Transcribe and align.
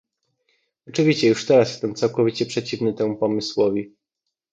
Oczywiście 0.87 1.27
już 1.27 1.45
teraz 1.45 1.69
jestem 1.69 1.95
całkowicie 1.95 2.45
przeciwny 2.45 2.93
temu 2.93 3.17
pomysłowi 3.17 3.95